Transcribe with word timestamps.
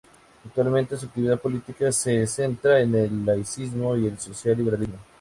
Actualmente 0.47 0.97
su 0.97 1.05
actividad 1.05 1.39
política 1.39 1.91
se 1.91 2.25
centra 2.25 2.79
en 2.79 2.95
el 2.95 3.23
laicismo 3.23 3.95
y 3.95 4.07
el 4.07 4.17
social 4.17 4.57
liberalismo. 4.57 4.97